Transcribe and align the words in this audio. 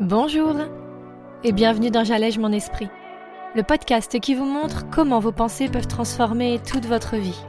Bonjour 0.00 0.56
et 1.44 1.52
bienvenue 1.52 1.92
dans 1.92 2.02
J'allège 2.02 2.36
mon 2.38 2.50
esprit, 2.50 2.88
le 3.54 3.62
podcast 3.62 4.18
qui 4.18 4.34
vous 4.34 4.44
montre 4.44 4.90
comment 4.90 5.20
vos 5.20 5.30
pensées 5.30 5.68
peuvent 5.68 5.86
transformer 5.86 6.58
toute 6.58 6.84
votre 6.84 7.14
vie. 7.14 7.40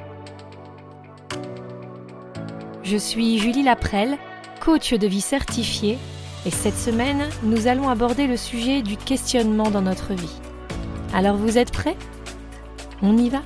Je 2.84 2.98
suis 2.98 3.40
Julie 3.40 3.64
Laprelle, 3.64 4.20
coach 4.62 4.94
de 4.94 5.08
vie 5.08 5.22
certifiée, 5.22 5.98
et 6.46 6.52
cette 6.52 6.78
semaine, 6.78 7.28
nous 7.42 7.66
allons 7.66 7.90
aborder 7.90 8.28
le 8.28 8.38
sujet 8.38 8.84
du 8.84 8.96
questionnement 8.96 9.72
dans 9.72 9.82
notre 9.82 10.14
vie. 10.14 10.40
Alors 11.16 11.38
vous 11.38 11.58
êtes 11.58 11.72
prêts? 11.72 11.98
On 13.02 13.18
y 13.18 13.30
va? 13.30 13.42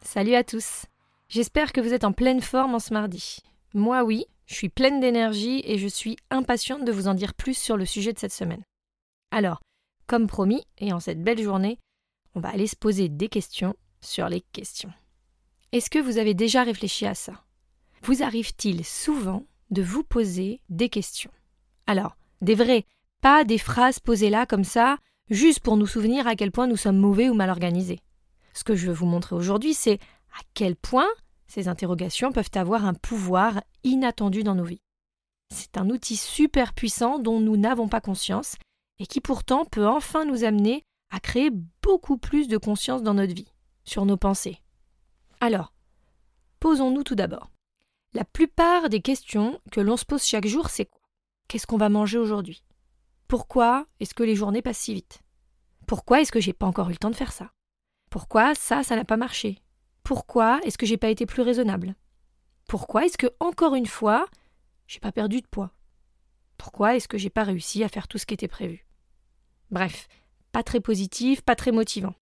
Salut 0.00 0.34
à 0.34 0.42
tous 0.42 0.86
J'espère 1.28 1.72
que 1.72 1.82
vous 1.82 1.92
êtes 1.92 2.04
en 2.04 2.12
pleine 2.12 2.40
forme 2.40 2.74
en 2.74 2.78
ce 2.78 2.94
mardi. 2.94 3.40
Moi 3.74 4.04
oui, 4.04 4.24
je 4.46 4.54
suis 4.54 4.68
pleine 4.68 5.00
d'énergie 5.00 5.62
et 5.64 5.78
je 5.78 5.88
suis 5.88 6.16
impatiente 6.30 6.84
de 6.84 6.92
vous 6.92 7.08
en 7.08 7.14
dire 7.14 7.34
plus 7.34 7.56
sur 7.56 7.76
le 7.76 7.86
sujet 7.86 8.12
de 8.12 8.18
cette 8.18 8.32
semaine. 8.32 8.64
Alors, 9.30 9.60
comme 10.06 10.26
promis, 10.26 10.64
et 10.78 10.92
en 10.92 11.00
cette 11.00 11.22
belle 11.22 11.42
journée, 11.42 11.78
on 12.34 12.40
va 12.40 12.50
aller 12.50 12.66
se 12.66 12.76
poser 12.76 13.08
des 13.08 13.28
questions 13.28 13.74
sur 14.00 14.28
les 14.28 14.40
questions. 14.40 14.92
Est-ce 15.72 15.90
que 15.90 15.98
vous 15.98 16.18
avez 16.18 16.34
déjà 16.34 16.64
réfléchi 16.64 17.06
à 17.06 17.14
ça? 17.14 17.44
Vous 18.02 18.22
arrive-t-il 18.22 18.84
souvent 18.84 19.46
de 19.70 19.82
vous 19.82 20.02
poser 20.02 20.60
des 20.68 20.88
questions? 20.88 21.30
Alors, 21.86 22.16
des 22.40 22.54
vraies, 22.54 22.84
pas 23.20 23.44
des 23.44 23.58
phrases 23.58 24.00
posées 24.00 24.28
là 24.28 24.44
comme 24.44 24.64
ça, 24.64 24.98
juste 25.30 25.60
pour 25.60 25.76
nous 25.76 25.86
souvenir 25.86 26.26
à 26.26 26.36
quel 26.36 26.50
point 26.50 26.66
nous 26.66 26.76
sommes 26.76 26.98
mauvais 26.98 27.28
ou 27.28 27.34
mal 27.34 27.48
organisés. 27.48 28.00
Ce 28.52 28.64
que 28.64 28.74
je 28.74 28.88
veux 28.88 28.92
vous 28.92 29.06
montrer 29.06 29.34
aujourd'hui, 29.34 29.72
c'est 29.72 29.98
à 30.34 30.42
quel 30.52 30.76
point 30.76 31.08
ces 31.52 31.68
interrogations 31.68 32.32
peuvent 32.32 32.50
avoir 32.54 32.86
un 32.86 32.94
pouvoir 32.94 33.62
inattendu 33.84 34.42
dans 34.42 34.54
nos 34.54 34.64
vies. 34.64 34.80
C'est 35.50 35.76
un 35.76 35.90
outil 35.90 36.16
super 36.16 36.72
puissant 36.72 37.18
dont 37.18 37.40
nous 37.40 37.58
n'avons 37.58 37.88
pas 37.88 38.00
conscience 38.00 38.56
et 38.98 39.06
qui 39.06 39.20
pourtant 39.20 39.66
peut 39.66 39.86
enfin 39.86 40.24
nous 40.24 40.44
amener 40.44 40.82
à 41.10 41.20
créer 41.20 41.50
beaucoup 41.82 42.16
plus 42.16 42.48
de 42.48 42.56
conscience 42.56 43.02
dans 43.02 43.12
notre 43.12 43.34
vie, 43.34 43.52
sur 43.84 44.06
nos 44.06 44.16
pensées. 44.16 44.62
Alors, 45.40 45.74
posons-nous 46.58 47.02
tout 47.02 47.16
d'abord. 47.16 47.50
La 48.14 48.24
plupart 48.24 48.88
des 48.88 49.02
questions 49.02 49.60
que 49.70 49.82
l'on 49.82 49.98
se 49.98 50.06
pose 50.06 50.24
chaque 50.24 50.46
jour, 50.46 50.70
c'est 50.70 50.86
quoi? 50.86 51.02
Qu'est-ce 51.48 51.66
qu'on 51.66 51.76
va 51.76 51.90
manger 51.90 52.16
aujourd'hui? 52.16 52.64
Pourquoi 53.28 53.86
est-ce 54.00 54.14
que 54.14 54.22
les 54.22 54.36
journées 54.36 54.62
passent 54.62 54.78
si 54.78 54.94
vite? 54.94 55.20
Pourquoi 55.86 56.22
est-ce 56.22 56.32
que 56.32 56.40
j'ai 56.40 56.54
pas 56.54 56.66
encore 56.66 56.88
eu 56.88 56.92
le 56.92 56.98
temps 56.98 57.10
de 57.10 57.16
faire 57.16 57.32
ça? 57.32 57.52
Pourquoi 58.08 58.54
ça, 58.54 58.82
ça 58.82 58.96
n'a 58.96 59.04
pas 59.04 59.18
marché? 59.18 59.61
Pourquoi 60.02 60.60
est-ce 60.64 60.78
que 60.78 60.86
j'ai 60.86 60.96
pas 60.96 61.10
été 61.10 61.26
plus 61.26 61.42
raisonnable? 61.42 61.94
Pourquoi 62.68 63.04
est-ce 63.04 63.18
que, 63.18 63.28
encore 63.40 63.74
une 63.74 63.86
fois, 63.86 64.26
j'ai 64.86 65.00
pas 65.00 65.12
perdu 65.12 65.40
de 65.40 65.46
poids? 65.46 65.70
Pourquoi 66.56 66.96
est-ce 66.96 67.08
que 67.08 67.18
j'ai 67.18 67.30
pas 67.30 67.44
réussi 67.44 67.84
à 67.84 67.88
faire 67.88 68.08
tout 68.08 68.18
ce 68.18 68.26
qui 68.26 68.34
était 68.34 68.48
prévu? 68.48 68.86
Bref, 69.70 70.08
pas 70.52 70.62
très 70.62 70.80
positif, 70.80 71.42
pas 71.42 71.56
très 71.56 71.72
motivant. 71.72 72.14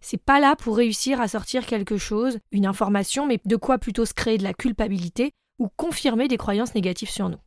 C'est 0.00 0.22
pas 0.22 0.40
là 0.40 0.54
pour 0.54 0.76
réussir 0.76 1.20
à 1.20 1.28
sortir 1.28 1.66
quelque 1.66 1.96
chose, 1.96 2.38
une 2.52 2.66
information, 2.66 3.26
mais 3.26 3.40
de 3.44 3.56
quoi 3.56 3.78
plutôt 3.78 4.04
se 4.04 4.14
créer 4.14 4.38
de 4.38 4.44
la 4.44 4.54
culpabilité 4.54 5.32
ou 5.58 5.68
confirmer 5.68 6.28
des 6.28 6.36
croyances 6.36 6.74
négatives 6.74 7.10
sur 7.10 7.28
nous. 7.28 7.40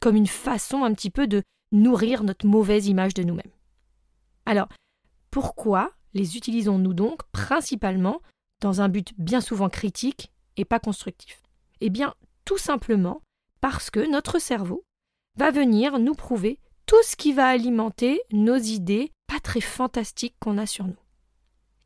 Comme 0.00 0.16
une 0.16 0.26
façon 0.26 0.84
un 0.84 0.92
petit 0.92 1.10
peu 1.10 1.26
de 1.26 1.42
nourrir 1.72 2.24
notre 2.24 2.46
mauvaise 2.46 2.88
image 2.88 3.14
de 3.14 3.22
nous-mêmes. 3.22 3.52
Alors, 4.44 4.68
pourquoi 5.30 5.92
les 6.12 6.36
utilisons-nous 6.36 6.92
donc 6.92 7.22
principalement 7.32 8.20
dans 8.60 8.80
un 8.80 8.88
but 8.88 9.12
bien 9.18 9.40
souvent 9.40 9.68
critique 9.68 10.30
et 10.56 10.64
pas 10.64 10.80
constructif 10.80 11.42
Eh 11.80 11.90
bien, 11.90 12.14
tout 12.44 12.58
simplement 12.58 13.22
parce 13.60 13.90
que 13.90 14.10
notre 14.10 14.38
cerveau 14.38 14.84
va 15.36 15.50
venir 15.50 15.98
nous 15.98 16.14
prouver 16.14 16.58
tout 16.86 17.02
ce 17.04 17.16
qui 17.16 17.32
va 17.32 17.46
alimenter 17.48 18.20
nos 18.32 18.56
idées 18.56 19.12
pas 19.26 19.40
très 19.40 19.60
fantastiques 19.60 20.34
qu'on 20.40 20.58
a 20.58 20.66
sur 20.66 20.86
nous. 20.86 20.98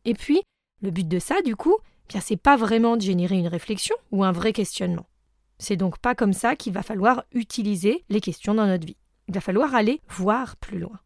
Et 0.05 0.15
puis, 0.15 0.43
le 0.81 0.91
but 0.91 1.07
de 1.07 1.19
ça, 1.19 1.43
du 1.43 1.57
coup, 1.57 1.77
eh 1.83 2.13
bien 2.13 2.21
c'est 2.21 2.37
pas 2.37 2.57
vraiment 2.57 2.97
de 2.97 3.03
générer 3.03 3.37
une 3.37 3.49
réflexion 3.49 3.97
ou 4.13 4.25
un 4.25 4.33
vrai 4.33 4.53
questionnement. 4.53 5.07
C'est 5.59 5.77
donc 5.77 5.99
pas 5.99 6.15
comme 6.15 6.33
ça 6.33 6.57
qu'il 6.57 6.73
va 6.73 6.83
falloir 6.83 7.25
utiliser 7.33 8.05
les 8.09 8.21
questions 8.21 8.55
dans 8.55 8.67
notre 8.67 8.87
vie. 8.87 8.97
Il 9.29 9.35
va 9.35 9.41
falloir 9.41 9.75
aller 9.75 10.01
voir 10.09 10.57
plus 10.57 10.79
loin. 10.79 10.99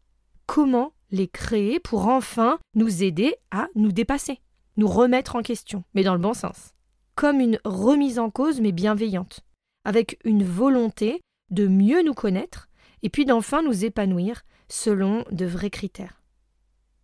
Comment 0.45 0.93
les 1.11 1.27
créer 1.27 1.79
pour 1.79 2.07
enfin 2.07 2.59
nous 2.75 3.03
aider 3.03 3.35
à 3.51 3.67
nous 3.75 3.91
dépasser? 3.91 4.41
Nous 4.79 4.87
remettre 4.87 5.35
en 5.35 5.41
question, 5.41 5.83
mais 5.93 6.03
dans 6.03 6.13
le 6.13 6.21
bon 6.21 6.33
sens. 6.33 6.73
Comme 7.15 7.41
une 7.41 7.59
remise 7.65 8.17
en 8.17 8.29
cause, 8.29 8.61
mais 8.61 8.71
bienveillante, 8.71 9.41
avec 9.83 10.17
une 10.23 10.43
volonté 10.43 11.21
de 11.51 11.67
mieux 11.67 12.01
nous 12.01 12.13
connaître 12.13 12.69
et 13.03 13.09
puis 13.09 13.25
d'enfin 13.25 13.61
nous 13.61 13.85
épanouir 13.85 14.43
selon 14.69 15.25
de 15.31 15.45
vrais 15.45 15.69
critères, 15.69 16.21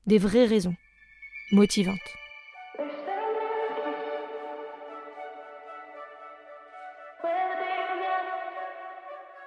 des 0.08 0.18
vraies 0.18 0.46
raisons 0.46 0.76
motivantes. 1.52 2.00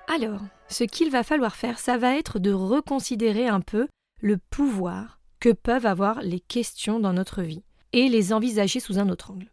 Alors, 0.09 0.41
ce 0.69 0.85
qu'il 0.85 1.11
va 1.11 1.23
falloir 1.23 1.55
faire, 1.55 1.79
ça 1.79 1.97
va 1.97 2.17
être 2.17 2.39
de 2.39 2.53
reconsidérer 2.53 3.47
un 3.47 3.61
peu 3.61 3.89
le 4.21 4.37
pouvoir 4.37 5.21
que 5.39 5.51
peuvent 5.51 5.87
avoir 5.87 6.23
les 6.23 6.41
questions 6.41 6.99
dans 6.99 7.13
notre 7.13 7.43
vie 7.43 7.63
et 7.93 8.09
les 8.09 8.33
envisager 8.33 8.81
sous 8.81 8.99
un 8.99 9.09
autre 9.09 9.31
angle. 9.31 9.51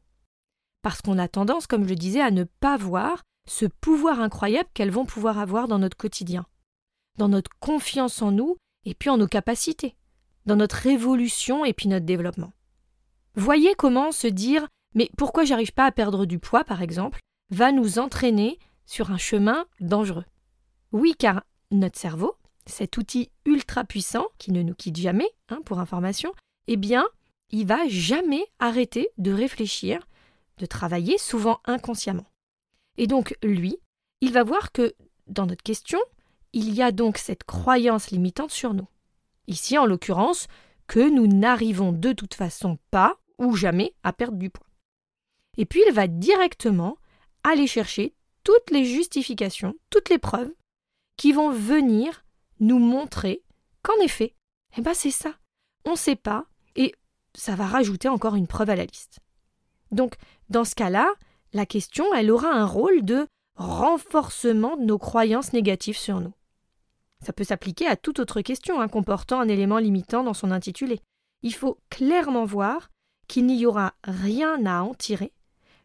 Parce 0.82 1.02
qu'on 1.02 1.18
a 1.18 1.28
tendance, 1.28 1.68
comme 1.68 1.84
je 1.84 1.90
le 1.90 1.96
disais, 1.96 2.22
à 2.22 2.32
ne 2.32 2.44
pas 2.44 2.78
voir 2.78 3.24
ce 3.48 3.66
pouvoir 3.66 4.20
incroyable 4.20 4.70
qu'elles 4.74 4.92
vont 4.92 5.06
pouvoir 5.06 5.40
avoir 5.40 5.68
dans 5.68 5.80
notre 5.80 5.98
quotidien, 5.98 6.46
dans 7.18 7.30
notre 7.30 7.52
confiance 7.60 8.22
en 8.22 8.32
nous 8.32 8.58
et 8.86 8.94
puis 8.94 9.10
en 9.10 9.18
nos 9.18 9.28
capacités, 9.28 9.96
dans 10.46 10.56
notre 10.56 10.86
évolution 10.86 11.66
et 11.66 11.74
puis 11.74 11.88
notre 11.88 12.06
développement. 12.06 12.54
Voyez 13.36 13.76
comment 13.76 14.12
se 14.12 14.28
dire 14.28 14.68
mais 14.96 15.10
pourquoi 15.18 15.44
j'arrive 15.44 15.74
pas 15.74 15.86
à 15.86 15.92
perdre 15.92 16.26
du 16.26 16.40
poids, 16.40 16.64
par 16.64 16.82
exemple, 16.82 17.20
va 17.52 17.72
nous 17.72 18.00
entraîner 18.00 18.58
sur 18.86 19.12
un 19.12 19.18
chemin 19.18 19.66
dangereux. 19.80 20.26
Oui, 20.94 21.14
car 21.20 21.44
notre 21.70 22.00
cerveau, 22.00 22.36
cet 22.66 22.98
outil 22.98 23.30
ultra 23.46 23.84
puissant 23.84 24.26
qui 24.38 24.52
ne 24.52 24.64
nous 24.64 24.74
quitte 24.74 24.98
jamais, 24.98 25.30
hein, 25.50 25.60
pour 25.66 25.80
information, 25.80 26.34
eh 26.68 26.78
bien, 26.78 27.06
il 27.52 27.66
va 27.66 27.88
jamais 27.88 28.46
arrêter 28.60 29.10
de 29.18 29.32
réfléchir, 29.32 30.08
de 30.58 30.66
travailler, 30.66 31.18
souvent 31.18 31.60
inconsciemment. 31.66 32.26
Et 32.98 33.08
donc, 33.08 33.36
lui, 33.44 33.78
il 34.22 34.32
va 34.32 34.44
voir 34.44 34.72
que, 34.72 34.96
dans 35.28 35.46
notre 35.46 35.64
question, 35.64 36.00
il 36.54 36.74
y 36.74 36.82
a 36.82 36.92
donc 36.92 37.18
cette 37.18 37.44
croyance 37.44 38.12
limitante 38.12 38.52
sur 38.52 38.74
nous. 38.74 38.88
Ici, 39.48 39.78
en 39.78 39.86
l'occurrence, 39.86 40.48
que 40.88 41.10
nous 41.10 41.28
n'arrivons 41.28 41.92
de 41.92 42.14
toute 42.14 42.34
façon 42.34 42.78
pas 42.92 43.18
ou 43.38 43.56
jamais 43.56 43.94
à 44.04 44.14
perdre 44.14 44.38
du 44.38 44.50
poids. 44.50 44.68
Et 45.58 45.66
puis, 45.66 45.82
il 45.88 45.94
va 45.94 46.08
directement 46.08 46.98
aller 47.44 47.68
chercher 47.68 48.14
toutes 48.44 48.72
les 48.72 48.86
justifications, 48.86 49.76
toutes 49.90 50.10
les 50.10 50.20
preuves 50.20 50.52
qui 51.18 51.32
vont 51.32 51.52
venir 51.52 52.26
nous 52.60 52.80
montrer 52.80 53.44
qu'en 53.82 54.00
effet, 54.02 54.36
eh 54.78 54.82
ben 54.82 54.94
c'est 54.94 55.12
ça. 55.12 55.36
On 55.86 55.92
ne 55.92 55.98
sait 55.98 56.16
pas, 56.16 56.46
ça 57.36 57.56
va 57.56 57.66
rajouter 57.66 58.08
encore 58.08 58.36
une 58.36 58.48
preuve 58.48 58.70
à 58.70 58.76
la 58.76 58.86
liste. 58.86 59.20
Donc, 59.92 60.16
dans 60.50 60.66
ce 60.66 60.76
cas-là, 60.76 61.08
la 61.54 61.66
question, 61.66 62.14
elle 62.14 62.32
aura 62.32 62.50
un 62.50 62.66
rôle 62.66 63.04
de 63.04 63.28
renforcement 63.56 64.78
de 64.78 64.84
nos 64.84 64.98
croyances 64.98 65.54
négatives 65.54 65.98
sur 65.98 66.20
nous. 66.20 66.34
Ça 67.26 67.34
peut 67.34 67.44
s'appliquer 67.44 67.88
à 67.88 67.96
toute 67.96 68.20
autre 68.20 68.42
question 68.42 68.82
hein, 68.82 68.88
comportant 68.88 69.40
un 69.40 69.48
élément 69.48 69.78
limitant 69.78 70.24
dans 70.24 70.34
son 70.34 70.52
intitulé. 70.52 71.00
Il 71.42 71.54
faut 71.54 71.80
clairement 71.90 72.46
voir 72.46 72.90
qu'il 73.28 73.46
n'y 73.46 73.66
aura 73.66 73.94
rien 74.04 74.66
à 74.66 74.82
en 74.82 74.94
tirer, 74.94 75.32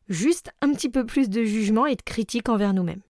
juste 0.08 0.50
un 0.60 0.72
petit 0.72 0.90
peu 0.90 1.06
plus 1.06 1.30
de 1.30 1.44
jugement 1.44 1.86
et 1.86 1.96
de 1.96 2.02
critique 2.02 2.48
envers 2.48 2.74
nous-mêmes. 2.74 3.02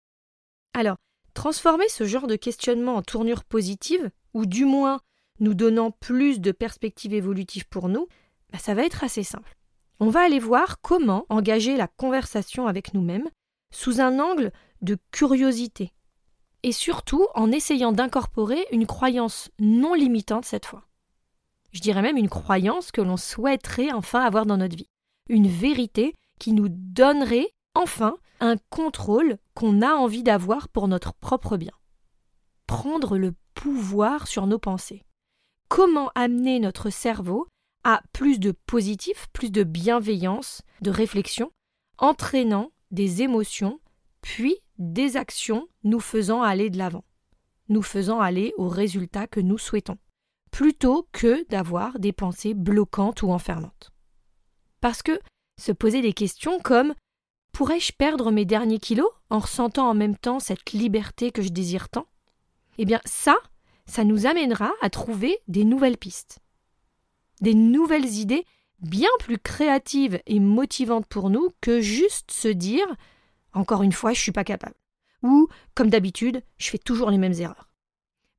Alors, 0.74 0.98
transformer 1.34 1.90
ce 1.90 2.06
genre 2.06 2.28
de 2.28 2.36
questionnement 2.36 2.96
en 2.96 3.02
tournure 3.02 3.44
positive, 3.44 4.12
ou 4.34 4.46
du 4.46 4.66
moins 4.66 5.00
nous 5.40 5.54
donnant 5.54 5.92
plus 5.92 6.40
de 6.40 6.52
perspectives 6.52 7.14
évolutives 7.14 7.68
pour 7.68 7.90
nous, 7.90 8.08
bah, 8.52 8.60
ça 8.60 8.74
va 8.74 8.84
être 8.84 9.04
assez 9.04 9.24
simple. 9.24 9.56
On 10.00 10.10
va 10.10 10.22
aller 10.22 10.40
voir 10.40 10.82
comment 10.82 11.26
engager 11.30 11.76
la 11.76 11.88
conversation 11.88 12.68
avec 12.68 12.94
nous-mêmes 12.94 13.30
sous 13.74 14.02
un 14.02 14.20
angle 14.20 14.52
de 14.82 14.98
curiosité, 15.12 15.94
et 16.64 16.72
surtout 16.72 17.28
en 17.36 17.52
essayant 17.52 17.92
d'incorporer 17.92 18.66
une 18.72 18.88
croyance 18.88 19.52
non 19.60 19.94
limitante 19.94 20.46
cette 20.46 20.66
fois. 20.66 20.84
Je 21.72 21.82
dirais 21.82 22.02
même 22.02 22.18
une 22.18 22.30
croyance 22.30 22.92
que 22.92 23.02
l'on 23.02 23.18
souhaiterait 23.18 23.92
enfin 23.92 24.22
avoir 24.22 24.46
dans 24.46 24.58
notre 24.58 24.76
vie, 24.76 24.90
une 25.28 25.48
vérité 25.48 26.16
qui 26.40 26.54
nous 26.54 26.68
donnerait 26.70 27.50
enfin 27.76 28.16
un 28.40 28.56
contrôle 28.70 29.38
qu'on 29.54 29.82
a 29.82 29.94
envie 29.94 30.24
d'avoir 30.24 30.70
pour 30.70 30.88
notre 30.88 31.14
propre 31.14 31.58
bien. 31.58 31.74
Prendre 32.66 33.18
le 33.18 33.34
pouvoir 33.54 34.28
sur 34.28 34.48
nos 34.48 34.60
pensées. 34.60 35.04
Comment 35.68 36.12
amener 36.16 36.60
notre 36.60 36.90
cerveau 36.90 37.48
à 37.84 38.02
plus 38.14 38.40
de 38.40 38.52
positif, 38.52 39.28
plus 39.34 39.52
de 39.52 39.64
bienveillance, 39.64 40.62
de 40.82 40.92
réflexion, 40.92 41.52
entraînant 41.98 42.72
des 42.92 43.22
émotions 43.22 43.80
puis 44.22 44.58
des 44.78 45.18
actions 45.18 45.68
nous 45.84 46.00
faisant 46.00 46.42
aller 46.42 46.70
de 46.70 46.78
l'avant, 46.78 47.06
nous 47.70 47.82
faisant 47.82 48.20
aller 48.20 48.54
au 48.58 48.68
résultat 48.68 49.28
que 49.28 49.40
nous 49.40 49.58
souhaitons, 49.58 49.98
plutôt 50.52 51.08
que 51.12 51.48
d'avoir 51.50 52.00
des 52.00 52.14
pensées 52.14 52.54
bloquantes 52.54 53.22
ou 53.22 53.32
enfermantes. 53.32 53.92
Parce 54.82 55.02
que 55.02 55.20
se 55.60 55.72
poser 55.72 56.02
des 56.02 56.14
questions 56.14 56.60
comme 56.60 56.94
Pourrais-je 57.52 57.92
perdre 57.92 58.32
mes 58.32 58.46
derniers 58.46 58.80
kilos 58.80 59.10
en 59.30 59.40
ressentant 59.40 59.90
en 59.90 59.94
même 59.94 60.16
temps 60.16 60.40
cette 60.40 60.72
liberté 60.72 61.32
que 61.32 61.42
je 61.42 61.50
désire 61.50 61.90
tant? 61.90 62.08
Eh 62.78 62.86
bien 62.86 63.02
ça, 63.06 63.36
ça 63.86 64.04
nous 64.04 64.26
amènera 64.26 64.72
à 64.82 64.90
trouver 64.90 65.40
des 65.48 65.66
nouvelles 65.66 65.98
pistes, 65.98 66.40
des 67.42 67.54
nouvelles 67.54 68.14
idées 68.16 68.46
bien 68.82 69.10
plus 69.20 69.38
créatives 69.38 70.22
et 70.26 70.40
motivantes 70.40 71.06
pour 71.06 71.30
nous 71.30 71.50
que 71.62 71.82
juste 71.82 72.32
se 72.32 72.48
dire 72.48 72.88
encore 73.54 73.84
une 73.84 73.92
fois, 73.92 74.14
je 74.14 74.22
suis 74.22 74.32
pas 74.32 74.44
capable. 74.44 74.76
Ou, 75.24 75.48
comme 75.76 75.90
d'habitude, 75.90 76.44
je 76.58 76.70
fais 76.70 76.78
toujours 76.78 77.10
les 77.10 77.18
mêmes 77.18 77.34
erreurs. 77.34 77.70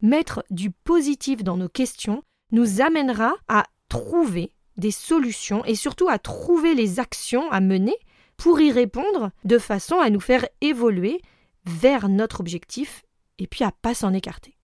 Mettre 0.02 0.44
du 0.50 0.70
positif 0.70 1.42
dans 1.42 1.56
nos 1.56 1.68
questions 1.68 2.22
nous 2.52 2.80
amènera 2.80 3.34
à 3.48 3.64
trouver 3.88 4.52
des 4.76 4.90
solutions 4.90 5.64
et 5.64 5.74
surtout 5.74 6.08
à 6.08 6.18
trouver 6.18 6.74
les 6.74 7.00
actions 7.00 7.50
à 7.50 7.60
mener 7.60 7.96
pour 8.36 8.60
y 8.60 8.72
répondre 8.72 9.30
de 9.44 9.58
façon 9.58 9.98
à 9.98 10.08
nous 10.08 10.20
faire 10.20 10.46
évoluer 10.62 11.20
vers 11.66 12.08
notre 12.08 12.40
objectif 12.40 13.02
et 13.38 13.46
puis 13.46 13.64
à 13.64 13.72
pas 13.72 13.94
s'en 13.94 14.14
écarter. 14.14 14.56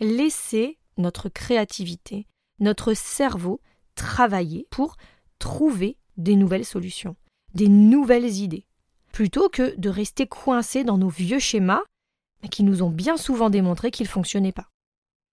Laisser 0.00 0.78
notre 0.98 1.28
créativité, 1.28 2.26
notre 2.58 2.94
cerveau 2.94 3.60
travailler 3.94 4.66
pour 4.70 4.96
trouver 5.38 5.96
des 6.16 6.36
nouvelles 6.36 6.64
solutions, 6.64 7.16
des 7.54 7.68
nouvelles 7.68 8.36
idées 8.36 8.66
plutôt 9.12 9.48
que 9.48 9.74
de 9.78 9.88
rester 9.88 10.26
coincés 10.26 10.84
dans 10.84 10.98
nos 10.98 11.08
vieux 11.08 11.38
schémas 11.38 11.80
qui 12.50 12.62
nous 12.62 12.82
ont 12.82 12.90
bien 12.90 13.16
souvent 13.16 13.48
démontré 13.48 13.90
qu'ils 13.90 14.04
ne 14.04 14.10
fonctionnaient 14.10 14.52
pas. 14.52 14.68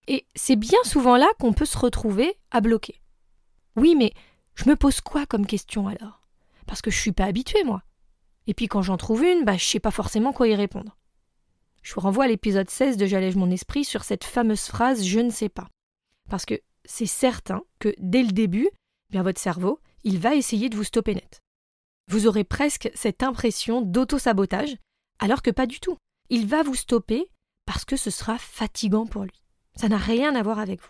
Et 0.07 0.25
c'est 0.35 0.55
bien 0.55 0.81
souvent 0.85 1.17
là 1.17 1.27
qu'on 1.37 1.51
peut 1.51 1.65
se 1.65 1.77
retrouver 1.77 2.37
à 2.49 2.61
bloquer. 2.61 3.01
Oui, 3.75 3.95
mais 3.95 4.13
je 4.55 4.69
me 4.69 4.77
pose 4.77 5.01
quoi 5.01 5.25
comme 5.25 5.45
question 5.45 5.89
alors? 5.89 6.21
Parce 6.65 6.81
que 6.81 6.91
je 6.91 6.97
suis 6.97 7.11
pas 7.11 7.25
habitué, 7.25 7.63
moi. 7.65 7.83
Et 8.47 8.53
puis 8.53 8.67
quand 8.67 8.81
j'en 8.81 8.95
trouve 8.95 9.23
une, 9.23 9.43
bah, 9.43 9.57
je 9.57 9.65
sais 9.65 9.81
pas 9.81 9.91
forcément 9.91 10.31
quoi 10.31 10.47
y 10.47 10.55
répondre. 10.55 10.97
Je 11.81 11.93
vous 11.93 12.01
renvoie 12.01 12.23
à 12.23 12.27
l'épisode 12.27 12.69
16 12.69 12.95
de 12.95 13.05
J'allège 13.05 13.35
mon 13.35 13.51
esprit 13.51 13.83
sur 13.83 14.05
cette 14.05 14.23
fameuse 14.23 14.67
phrase 14.67 15.03
je 15.03 15.19
ne 15.19 15.29
sais 15.29 15.49
pas. 15.49 15.67
Parce 16.29 16.45
que 16.45 16.61
c'est 16.85 17.05
certain 17.05 17.63
que 17.79 17.93
dès 17.97 18.23
le 18.23 18.31
début, 18.31 18.69
bien 19.09 19.23
votre 19.23 19.41
cerveau, 19.41 19.79
il 20.03 20.19
va 20.19 20.35
essayer 20.35 20.69
de 20.69 20.75
vous 20.75 20.83
stopper 20.83 21.15
net. 21.15 21.41
Vous 22.09 22.27
aurez 22.27 22.43
presque 22.43 22.91
cette 22.93 23.23
impression 23.23 23.81
d'auto-sabotage, 23.81 24.75
alors 25.19 25.41
que 25.41 25.51
pas 25.51 25.65
du 25.65 25.79
tout. 25.79 25.97
Il 26.29 26.47
va 26.47 26.63
vous 26.63 26.75
stopper 26.75 27.29
parce 27.65 27.85
que 27.85 27.95
ce 27.95 28.09
sera 28.09 28.37
fatigant 28.37 29.05
pour 29.05 29.23
lui. 29.23 29.43
Ça 29.75 29.89
n'a 29.89 29.97
rien 29.97 30.35
à 30.35 30.43
voir 30.43 30.59
avec 30.59 30.81
vous. 30.81 30.89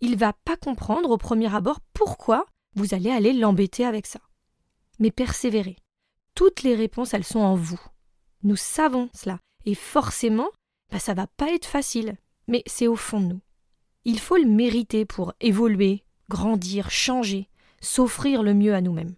Il 0.00 0.16
va 0.16 0.32
pas 0.32 0.56
comprendre 0.56 1.10
au 1.10 1.18
premier 1.18 1.54
abord 1.54 1.80
pourquoi 1.92 2.46
vous 2.74 2.94
allez 2.94 3.10
aller 3.10 3.32
l'embêter 3.32 3.84
avec 3.84 4.06
ça. 4.06 4.20
Mais 4.98 5.10
persévérez. 5.10 5.76
Toutes 6.34 6.62
les 6.62 6.74
réponses, 6.74 7.12
elles 7.12 7.24
sont 7.24 7.40
en 7.40 7.54
vous. 7.54 7.80
Nous 8.42 8.56
savons 8.56 9.10
cela. 9.14 9.38
Et 9.66 9.74
forcément, 9.74 10.48
bah, 10.90 10.98
ça 10.98 11.14
va 11.14 11.26
pas 11.26 11.52
être 11.52 11.66
facile. 11.66 12.16
Mais 12.48 12.62
c'est 12.66 12.86
au 12.86 12.96
fond 12.96 13.20
de 13.20 13.26
nous. 13.26 13.40
Il 14.06 14.18
faut 14.18 14.38
le 14.38 14.46
mériter 14.46 15.04
pour 15.04 15.34
évoluer, 15.40 16.04
grandir, 16.30 16.90
changer, 16.90 17.50
s'offrir 17.82 18.42
le 18.42 18.54
mieux 18.54 18.74
à 18.74 18.80
nous-mêmes. 18.80 19.14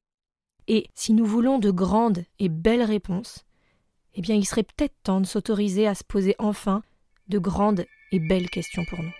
Et 0.66 0.88
si 0.94 1.12
nous 1.12 1.24
voulons 1.24 1.60
de 1.60 1.70
grandes 1.70 2.24
et 2.40 2.48
belles 2.48 2.82
réponses, 2.82 3.44
eh 4.14 4.20
bien 4.20 4.34
il 4.34 4.44
serait 4.44 4.64
peut-être 4.64 4.96
temps 5.04 5.20
de 5.20 5.26
s'autoriser 5.26 5.86
à 5.86 5.94
se 5.94 6.02
poser 6.02 6.34
enfin 6.40 6.82
de 7.28 7.38
grandes 7.38 7.84
et 8.10 8.18
belles 8.18 8.50
questions 8.50 8.84
pour 8.90 9.00
nous. 9.00 9.12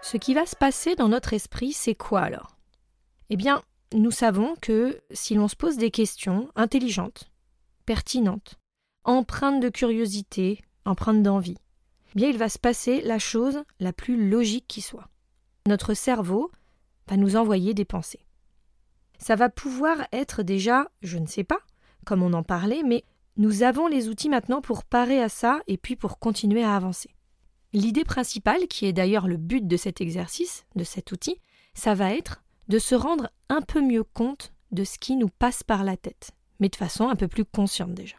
Ce 0.00 0.16
qui 0.16 0.32
va 0.32 0.46
se 0.46 0.56
passer 0.56 0.94
dans 0.94 1.08
notre 1.08 1.34
esprit, 1.34 1.72
c'est 1.72 1.94
quoi 1.94 2.20
alors? 2.20 2.56
Eh 3.28 3.36
bien, 3.36 3.62
nous 3.92 4.12
savons 4.12 4.54
que 4.62 4.98
si 5.10 5.34
l'on 5.34 5.48
se 5.48 5.56
pose 5.56 5.76
des 5.76 5.90
questions 5.90 6.48
intelligentes, 6.54 7.28
pertinentes, 7.86 8.58
empreintes 9.04 9.60
de 9.60 9.68
curiosité, 9.68 10.60
empreintes 10.84 11.22
d'envie, 11.22 11.58
bien 12.14 12.28
il 12.28 12.36
va 12.36 12.48
se 12.48 12.58
passer 12.58 13.00
la 13.00 13.18
chose 13.18 13.62
la 13.80 13.92
plus 13.92 14.28
logique 14.28 14.66
qui 14.68 14.82
soit. 14.82 15.08
Notre 15.66 15.94
cerveau 15.94 16.50
va 17.08 17.16
nous 17.16 17.36
envoyer 17.36 17.74
des 17.74 17.84
pensées. 17.84 18.26
Ça 19.18 19.36
va 19.36 19.48
pouvoir 19.48 19.96
être 20.12 20.42
déjà, 20.42 20.90
je 21.02 21.18
ne 21.18 21.26
sais 21.26 21.44
pas, 21.44 21.60
comme 22.04 22.22
on 22.22 22.32
en 22.32 22.42
parlait, 22.42 22.82
mais 22.82 23.04
nous 23.36 23.62
avons 23.62 23.86
les 23.86 24.08
outils 24.08 24.28
maintenant 24.28 24.60
pour 24.60 24.84
parer 24.84 25.22
à 25.22 25.28
ça 25.28 25.60
et 25.66 25.76
puis 25.76 25.96
pour 25.96 26.18
continuer 26.18 26.62
à 26.62 26.76
avancer. 26.76 27.10
L'idée 27.72 28.04
principale, 28.04 28.68
qui 28.68 28.86
est 28.86 28.92
d'ailleurs 28.92 29.28
le 29.28 29.36
but 29.36 29.66
de 29.66 29.76
cet 29.76 30.00
exercice, 30.00 30.64
de 30.76 30.84
cet 30.84 31.12
outil, 31.12 31.40
ça 31.74 31.94
va 31.94 32.14
être 32.14 32.42
de 32.68 32.78
se 32.78 32.94
rendre 32.94 33.30
un 33.48 33.60
peu 33.60 33.80
mieux 33.80 34.04
compte 34.04 34.52
de 34.72 34.84
ce 34.84 34.98
qui 34.98 35.16
nous 35.16 35.28
passe 35.28 35.62
par 35.62 35.84
la 35.84 35.96
tête, 35.96 36.30
mais 36.60 36.68
de 36.68 36.76
façon 36.76 37.08
un 37.08 37.16
peu 37.16 37.28
plus 37.28 37.44
consciente 37.44 37.94
déjà. 37.94 38.16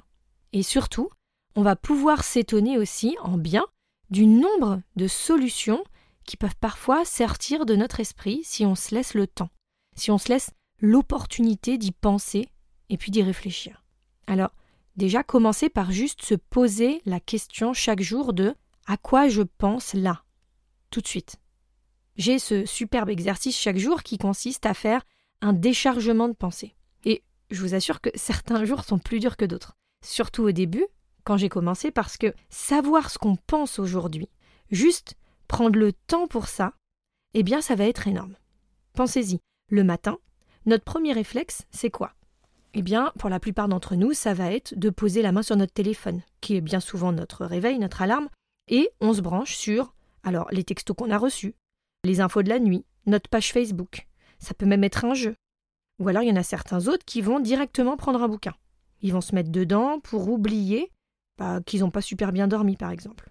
Et 0.54 0.63
surtout, 0.63 1.10
on 1.56 1.62
va 1.62 1.75
pouvoir 1.75 2.24
s'étonner 2.24 2.78
aussi 2.78 3.18
en 3.22 3.38
bien 3.38 3.66
du 4.10 4.25
nombre 4.25 4.81
de 4.95 5.07
solutions 5.07 5.84
qui 6.25 6.38
peuvent 6.38 6.56
parfois 6.60 7.06
sortir 7.06 7.66
de 7.66 7.75
notre 7.75 8.00
esprit 8.00 8.42
si 8.44 8.66
on 8.66 8.75
se 8.75 8.94
laisse 8.94 9.13
le 9.13 9.28
temps, 9.28 9.50
si 9.95 10.12
on 10.12 10.18
se 10.18 10.30
laisse 10.30 10.51
l'opportunité 10.80 11.78
d'y 11.78 11.92
penser 11.92 12.48
et 12.89 12.98
puis 12.98 13.12
d'y 13.12 13.24
réfléchir. 13.24 13.84
Alors, 14.28 14.51
déjà 14.95 15.24
commencer 15.24 15.69
par 15.69 15.92
juste 15.92 16.22
se 16.22 16.36
poser 16.36 17.01
la 17.06 17.19
question 17.19 17.74
chaque 17.74 18.01
jour 18.01 18.34
de 18.34 18.56
à 18.86 18.98
quoi 18.98 19.28
je 19.28 19.42
pense 19.42 19.94
là, 19.94 20.24
tout 20.92 21.01
de 21.01 21.07
suite. 21.07 21.38
J'ai 22.16 22.39
ce 22.39 22.66
superbe 22.66 23.10
exercice 23.10 23.57
chaque 23.57 23.78
jour 23.78 24.04
qui 24.04 24.18
consiste 24.18 24.66
à 24.66 24.74
faire 24.74 25.04
un 25.42 25.54
déchargement 25.54 26.28
de 26.28 26.34
pensée. 26.34 26.75
Je 27.50 27.62
vous 27.62 27.76
assure 27.76 28.02
que 28.02 28.10
certains 28.16 28.66
jours 28.66 28.84
sont 28.84 29.00
plus 29.00 29.20
durs 29.20 29.38
que 29.38 29.46
d'autres, 29.46 29.78
surtout 30.04 30.44
au 30.44 30.52
début, 30.52 30.86
quand 31.24 31.38
j'ai 31.38 31.50
commencé 31.50 31.92
parce 31.92 32.18
que 32.18 32.34
savoir 32.50 33.10
ce 33.10 33.18
qu'on 33.18 33.36
pense 33.36 33.80
aujourd'hui, 33.80 34.30
juste 34.70 35.16
prendre 35.48 35.80
le 35.80 35.94
temps 35.94 36.28
pour 36.28 36.48
ça, 36.48 36.74
eh 37.34 37.44
bien 37.44 37.62
ça 37.62 37.76
va 37.76 37.86
être 37.86 38.08
énorme. 38.08 38.36
Pensez-y, 38.94 39.39
le 39.70 39.84
matin, 39.84 40.18
notre 40.66 40.84
premier 40.84 41.13
réflexe, 41.13 41.66
c'est 41.72 41.89
quoi? 41.92 42.13
Eh 42.74 42.82
bien, 42.82 43.12
pour 43.18 43.30
la 43.30 43.39
plupart 43.39 43.70
d'entre 43.70 43.96
nous, 43.96 44.13
ça 44.13 44.34
va 44.34 44.51
être 44.51 44.77
de 44.77 44.89
poser 44.89 45.22
la 45.22 45.32
main 45.32 45.42
sur 45.42 45.56
notre 45.56 45.74
téléphone, 45.74 46.22
qui 46.42 46.56
est 46.56 46.62
bien 46.62 46.80
souvent 46.80 47.12
notre 47.12 47.46
réveil, 47.46 47.80
notre 47.80 48.01
alarme, 48.01 48.30
et 48.68 48.92
on 49.00 49.13
se 49.13 49.22
branche 49.22 49.56
sur 49.56 49.94
alors 50.24 50.48
les 50.51 50.63
textos 50.63 50.96
qu'on 50.96 51.10
a 51.10 51.18
reçus, 51.18 51.56
les 52.04 52.20
infos 52.20 52.44
de 52.44 52.50
la 52.50 52.60
nuit, 52.60 52.86
notre 53.06 53.30
page 53.30 53.54
Facebook. 53.54 54.08
Ça 54.39 54.54
peut 54.54 54.66
même 54.66 54.84
être 54.84 55.06
un 55.06 55.13
jeu. 55.13 55.36
Ou 56.00 56.10
alors 56.10 56.24
il 56.24 56.30
y 56.30 56.32
en 56.32 56.38
a 56.38 56.44
certains 56.44 56.88
autres 56.88 57.06
qui 57.06 57.22
vont 57.22 57.39
directement 57.39 57.98
prendre 57.98 58.22
un 58.22 58.27
bouquin. 58.27 58.54
Ils 59.01 59.13
vont 59.13 59.22
se 59.22 59.36
mettre 59.36 59.51
dedans 59.51 60.00
pour 60.00 60.30
oublier 60.30 60.92
qu'ils 61.66 61.82
n'ont 61.82 61.92
pas 61.92 62.01
super 62.01 62.32
bien 62.32 62.48
dormi, 62.48 62.75
par 62.75 62.92
exemple. 62.92 63.30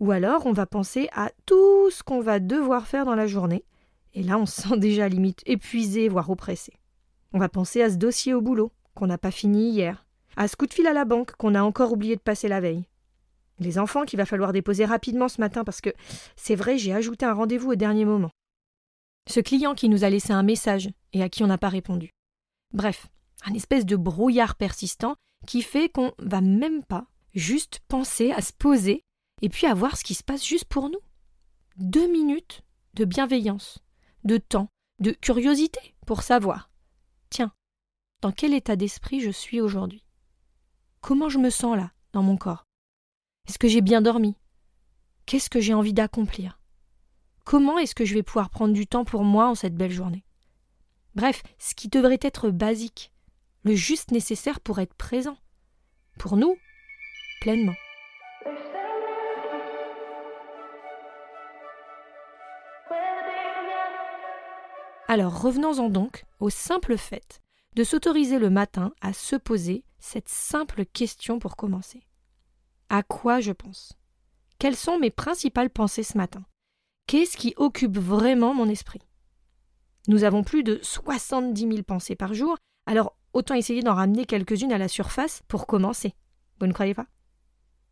Ou 0.00 0.10
alors, 0.10 0.46
on 0.46 0.52
va 0.52 0.66
penser 0.66 1.08
à 1.12 1.30
tout 1.46 1.90
ce 1.90 2.02
qu'on 2.02 2.20
va 2.20 2.38
devoir 2.38 2.86
faire 2.86 3.04
dans 3.04 3.14
la 3.14 3.26
journée, 3.26 3.64
et 4.14 4.22
là, 4.22 4.38
on 4.38 4.46
se 4.46 4.62
sent 4.62 4.76
déjà 4.78 5.08
limite 5.08 5.42
épuisé, 5.46 6.08
voire 6.08 6.30
oppressé. 6.30 6.72
On 7.32 7.38
va 7.38 7.48
penser 7.48 7.82
à 7.82 7.90
ce 7.90 7.96
dossier 7.96 8.34
au 8.34 8.40
boulot, 8.40 8.72
qu'on 8.94 9.06
n'a 9.06 9.18
pas 9.18 9.30
fini 9.30 9.70
hier, 9.70 10.06
à 10.36 10.48
ce 10.48 10.56
coup 10.56 10.66
de 10.66 10.74
fil 10.74 10.86
à 10.86 10.92
la 10.92 11.04
banque, 11.04 11.32
qu'on 11.32 11.54
a 11.54 11.62
encore 11.62 11.92
oublié 11.92 12.16
de 12.16 12.20
passer 12.20 12.48
la 12.48 12.60
veille. 12.60 12.86
Les 13.58 13.78
enfants 13.78 14.04
qu'il 14.04 14.18
va 14.18 14.26
falloir 14.26 14.52
déposer 14.52 14.84
rapidement 14.84 15.28
ce 15.28 15.40
matin 15.40 15.64
parce 15.64 15.80
que 15.80 15.90
c'est 16.36 16.54
vrai, 16.54 16.76
j'ai 16.76 16.92
ajouté 16.92 17.24
un 17.24 17.32
rendez-vous 17.32 17.72
au 17.72 17.74
dernier 17.74 18.04
moment. 18.04 18.30
Ce 19.28 19.40
client 19.40 19.74
qui 19.74 19.88
nous 19.88 20.04
a 20.04 20.10
laissé 20.10 20.32
un 20.32 20.42
message 20.42 20.90
et 21.16 21.22
à 21.22 21.30
qui 21.30 21.42
on 21.42 21.46
n'a 21.46 21.58
pas 21.58 21.70
répondu. 21.70 22.10
Bref, 22.74 23.08
un 23.46 23.54
espèce 23.54 23.86
de 23.86 23.96
brouillard 23.96 24.54
persistant 24.54 25.16
qui 25.46 25.62
fait 25.62 25.88
qu'on 25.88 26.12
va 26.18 26.42
même 26.42 26.84
pas 26.84 27.06
juste 27.34 27.80
penser 27.88 28.32
à 28.32 28.42
se 28.42 28.52
poser 28.52 29.02
et 29.40 29.48
puis 29.48 29.66
à 29.66 29.74
voir 29.74 29.96
ce 29.96 30.04
qui 30.04 30.14
se 30.14 30.22
passe 30.22 30.44
juste 30.44 30.66
pour 30.66 30.90
nous. 30.90 31.00
Deux 31.76 32.10
minutes 32.10 32.62
de 32.94 33.06
bienveillance, 33.06 33.78
de 34.24 34.36
temps, 34.36 34.68
de 35.00 35.12
curiosité 35.12 35.94
pour 36.06 36.22
savoir. 36.22 36.70
Tiens, 37.30 37.52
dans 38.20 38.32
quel 38.32 38.52
état 38.52 38.76
d'esprit 38.76 39.20
je 39.20 39.30
suis 39.30 39.60
aujourd'hui? 39.60 40.04
Comment 41.00 41.30
je 41.30 41.38
me 41.38 41.50
sens 41.50 41.76
là, 41.76 41.92
dans 42.12 42.22
mon 42.22 42.36
corps? 42.36 42.64
Est-ce 43.48 43.58
que 43.58 43.68
j'ai 43.68 43.80
bien 43.80 44.02
dormi? 44.02 44.36
Qu'est-ce 45.24 45.50
que 45.50 45.60
j'ai 45.60 45.74
envie 45.74 45.94
d'accomplir? 45.94 46.60
Comment 47.44 47.78
est-ce 47.78 47.94
que 47.94 48.04
je 48.04 48.14
vais 48.14 48.22
pouvoir 48.22 48.50
prendre 48.50 48.74
du 48.74 48.86
temps 48.86 49.06
pour 49.06 49.24
moi 49.24 49.48
en 49.48 49.54
cette 49.54 49.76
belle 49.76 49.92
journée? 49.92 50.25
Bref, 51.16 51.42
ce 51.58 51.74
qui 51.74 51.88
devrait 51.88 52.18
être 52.20 52.50
basique, 52.50 53.10
le 53.64 53.74
juste 53.74 54.10
nécessaire 54.10 54.60
pour 54.60 54.80
être 54.80 54.92
présent. 54.92 55.38
Pour 56.18 56.36
nous, 56.36 56.56
pleinement. 57.40 57.74
Alors 65.08 65.40
revenons-en 65.40 65.88
donc 65.88 66.24
au 66.38 66.50
simple 66.50 66.98
fait 66.98 67.40
de 67.76 67.82
s'autoriser 67.82 68.38
le 68.38 68.50
matin 68.50 68.92
à 69.00 69.14
se 69.14 69.36
poser 69.36 69.84
cette 69.98 70.28
simple 70.28 70.84
question 70.84 71.38
pour 71.38 71.56
commencer. 71.56 72.06
À 72.90 73.02
quoi 73.02 73.40
je 73.40 73.52
pense? 73.52 73.94
Quelles 74.58 74.76
sont 74.76 74.98
mes 74.98 75.10
principales 75.10 75.70
pensées 75.70 76.02
ce 76.02 76.18
matin? 76.18 76.44
Qu'est-ce 77.06 77.38
qui 77.38 77.54
occupe 77.56 77.96
vraiment 77.96 78.52
mon 78.52 78.68
esprit? 78.68 79.05
Nous 80.08 80.24
avons 80.24 80.44
plus 80.44 80.62
de 80.62 80.78
70 80.82 81.60
000 81.60 81.82
pensées 81.82 82.14
par 82.14 82.32
jour, 82.32 82.56
alors 82.86 83.16
autant 83.32 83.54
essayer 83.54 83.82
d'en 83.82 83.94
ramener 83.94 84.24
quelques-unes 84.24 84.72
à 84.72 84.78
la 84.78 84.88
surface 84.88 85.42
pour 85.48 85.66
commencer. 85.66 86.14
Vous 86.60 86.66
ne 86.66 86.72
croyez 86.72 86.94
pas? 86.94 87.06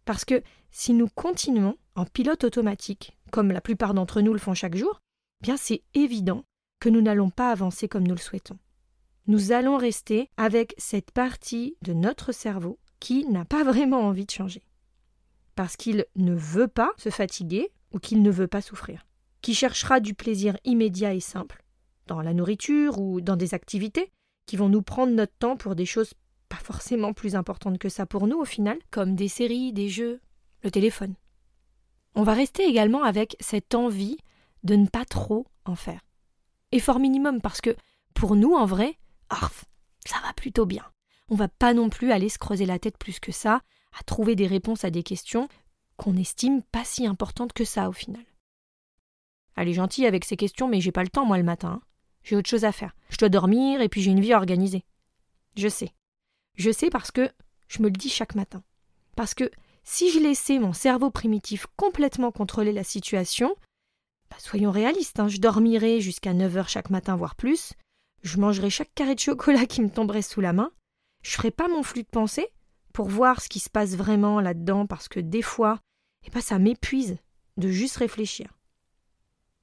Parce 0.04 0.24
que 0.24 0.42
si 0.70 0.92
nous 0.92 1.08
continuons 1.08 1.76
en 1.96 2.04
pilote 2.04 2.44
automatique, 2.44 3.16
comme 3.30 3.50
la 3.50 3.60
plupart 3.60 3.94
d'entre 3.94 4.20
nous 4.20 4.32
le 4.32 4.38
font 4.38 4.54
chaque 4.54 4.76
jour, 4.76 5.00
bien 5.40 5.56
c'est 5.56 5.82
évident 5.94 6.44
que 6.80 6.88
nous 6.88 7.00
n'allons 7.00 7.30
pas 7.30 7.50
avancer 7.50 7.88
comme 7.88 8.06
nous 8.06 8.14
le 8.14 8.20
souhaitons. 8.20 8.58
Nous 9.26 9.52
allons 9.52 9.78
rester 9.78 10.30
avec 10.36 10.74
cette 10.76 11.10
partie 11.10 11.76
de 11.82 11.94
notre 11.94 12.32
cerveau 12.32 12.78
qui 13.00 13.26
n'a 13.26 13.44
pas 13.44 13.64
vraiment 13.64 14.02
envie 14.02 14.26
de 14.26 14.30
changer. 14.30 14.62
Parce 15.56 15.76
qu'il 15.76 16.04
ne 16.16 16.34
veut 16.34 16.68
pas 16.68 16.92
se 16.96 17.10
fatiguer 17.10 17.70
ou 17.92 17.98
qu'il 17.98 18.22
ne 18.22 18.30
veut 18.30 18.48
pas 18.48 18.60
souffrir. 18.60 19.06
Qui 19.40 19.54
cherchera 19.54 20.00
du 20.00 20.14
plaisir 20.14 20.56
immédiat 20.64 21.14
et 21.14 21.20
simple, 21.20 21.63
dans 22.06 22.22
la 22.22 22.34
nourriture 22.34 22.98
ou 22.98 23.20
dans 23.20 23.36
des 23.36 23.54
activités 23.54 24.10
qui 24.46 24.56
vont 24.56 24.68
nous 24.68 24.82
prendre 24.82 25.12
notre 25.12 25.36
temps 25.38 25.56
pour 25.56 25.74
des 25.74 25.86
choses 25.86 26.14
pas 26.48 26.56
forcément 26.56 27.12
plus 27.12 27.36
importantes 27.36 27.78
que 27.78 27.88
ça 27.88 28.06
pour 28.06 28.26
nous 28.26 28.38
au 28.38 28.44
final, 28.44 28.78
comme 28.90 29.16
des 29.16 29.28
séries, 29.28 29.72
des 29.72 29.88
jeux, 29.88 30.20
le 30.62 30.70
téléphone. 30.70 31.14
On 32.14 32.22
va 32.22 32.34
rester 32.34 32.64
également 32.64 33.02
avec 33.02 33.36
cette 33.40 33.74
envie 33.74 34.18
de 34.62 34.76
ne 34.76 34.86
pas 34.86 35.04
trop 35.04 35.46
en 35.64 35.74
faire 35.74 36.00
effort 36.74 36.98
minimum 36.98 37.40
parce 37.40 37.60
que 37.60 37.76
pour 38.14 38.36
nous, 38.36 38.54
en 38.54 38.66
vrai, 38.66 38.98
ça 39.30 40.20
va 40.22 40.32
plutôt 40.34 40.66
bien. 40.66 40.84
On 41.28 41.36
va 41.36 41.48
pas 41.48 41.72
non 41.72 41.88
plus 41.88 42.12
aller 42.12 42.28
se 42.28 42.38
creuser 42.38 42.66
la 42.66 42.78
tête 42.78 42.98
plus 42.98 43.20
que 43.20 43.32
ça, 43.32 43.62
à 43.98 44.02
trouver 44.04 44.36
des 44.36 44.46
réponses 44.46 44.84
à 44.84 44.90
des 44.90 45.02
questions 45.02 45.48
qu'on 45.96 46.16
estime 46.16 46.62
pas 46.62 46.84
si 46.84 47.06
importantes 47.06 47.52
que 47.52 47.64
ça 47.64 47.88
au 47.88 47.92
final. 47.92 48.24
Elle 49.56 49.68
est 49.68 49.74
gentille 49.74 50.06
avec 50.06 50.24
ces 50.24 50.36
questions, 50.36 50.68
mais 50.68 50.80
j'ai 50.80 50.92
pas 50.92 51.04
le 51.04 51.08
temps 51.08 51.24
moi 51.24 51.38
le 51.38 51.44
matin. 51.44 51.80
Hein. 51.80 51.82
J'ai 52.24 52.36
autre 52.36 52.48
chose 52.48 52.64
à 52.64 52.72
faire. 52.72 52.96
Je 53.10 53.18
dois 53.18 53.28
dormir 53.28 53.80
et 53.80 53.88
puis 53.88 54.02
j'ai 54.02 54.10
une 54.10 54.20
vie 54.20 54.34
organisée. 54.34 54.84
Je 55.56 55.68
sais. 55.68 55.94
Je 56.56 56.70
sais 56.70 56.90
parce 56.90 57.10
que 57.10 57.30
je 57.68 57.82
me 57.82 57.88
le 57.88 57.92
dis 57.92 58.08
chaque 58.08 58.34
matin. 58.34 58.62
Parce 59.14 59.34
que 59.34 59.50
si 59.84 60.10
je 60.10 60.18
laissais 60.18 60.58
mon 60.58 60.72
cerveau 60.72 61.10
primitif 61.10 61.66
complètement 61.76 62.32
contrôler 62.32 62.72
la 62.72 62.84
situation, 62.84 63.54
bah, 64.30 64.36
soyons 64.38 64.70
réalistes, 64.70 65.20
hein, 65.20 65.28
je 65.28 65.38
dormirai 65.38 66.00
jusqu'à 66.00 66.32
9 66.32 66.56
heures 66.56 66.68
chaque 66.68 66.90
matin, 66.90 67.14
voire 67.14 67.36
plus. 67.36 67.74
Je 68.22 68.38
mangerai 68.38 68.70
chaque 68.70 68.94
carré 68.94 69.14
de 69.14 69.20
chocolat 69.20 69.66
qui 69.66 69.82
me 69.82 69.90
tomberait 69.90 70.22
sous 70.22 70.40
la 70.40 70.54
main. 70.54 70.72
Je 71.22 71.30
ferai 71.32 71.50
pas 71.50 71.68
mon 71.68 71.82
flux 71.82 72.02
de 72.02 72.08
pensée 72.08 72.48
pour 72.94 73.08
voir 73.08 73.42
ce 73.42 73.48
qui 73.48 73.60
se 73.60 73.68
passe 73.68 73.96
vraiment 73.96 74.40
là-dedans 74.40 74.86
parce 74.86 75.08
que 75.08 75.20
des 75.20 75.42
fois, 75.42 75.78
eh 76.26 76.30
ben, 76.30 76.40
ça 76.40 76.58
m'épuise 76.58 77.18
de 77.58 77.68
juste 77.68 77.96
réfléchir. 77.96 78.58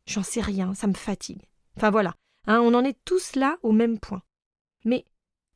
J'en 0.06 0.24
sais 0.24 0.42
rien, 0.42 0.76
ça 0.76 0.88
me 0.88 0.94
fatigue. 0.94 1.48
Enfin 1.78 1.90
voilà, 1.90 2.16
hein, 2.48 2.60
on 2.62 2.74
en 2.74 2.84
est 2.84 2.98
tous 3.06 3.36
là 3.36 3.58
au 3.64 3.72
même 3.72 4.00
point. 4.00 4.24
Mais 4.86 5.06